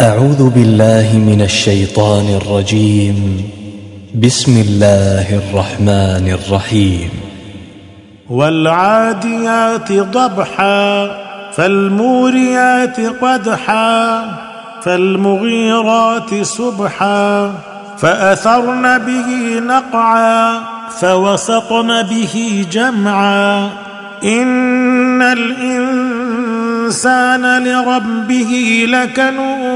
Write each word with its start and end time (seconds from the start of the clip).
أعوذ 0.00 0.50
بالله 0.50 1.18
من 1.26 1.42
الشيطان 1.42 2.40
الرجيم. 2.42 3.50
بسم 4.14 4.64
الله 4.68 5.36
الرحمن 5.36 6.38
الرحيم. 6.38 7.10
والعاديات 8.30 9.92
ضبحا 9.92 11.10
فالموريات 11.52 13.00
قدحا 13.00 14.24
فالمغيرات 14.82 16.34
سبحا 16.42 17.52
فأثرن 17.98 18.98
به 18.98 19.60
نقعا 19.60 20.60
فوسطن 21.00 22.02
به 22.02 22.66
جمعا. 22.72 23.70
إن 24.24 25.22
الإنسان 25.22 26.04
لربه 27.64 28.84
لكنود. 28.88 29.75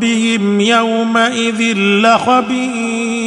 بهم 0.00 0.60
يومئذ 0.60 1.76
لخبير 1.76 3.26